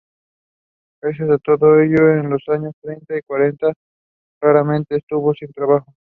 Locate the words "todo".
1.37-1.79